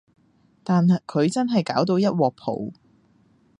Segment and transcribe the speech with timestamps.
[0.63, 2.71] 但佢真係搞到一鑊泡